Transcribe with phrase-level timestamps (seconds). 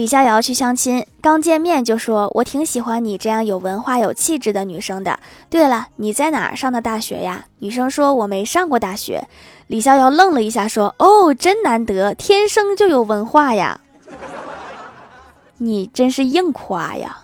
[0.00, 5.20] 李逍遥去相亲刚见面就说我挺喜欢你这样有文化有气质的女生的。
[5.50, 7.44] 对了你在哪上的大学呀？
[7.58, 9.28] 女生说我没上过大学。
[9.66, 13.78] 李逍遥愣了一下说哦真难得天生就有文化呀。
[15.58, 17.18] 你真是硬夸呀。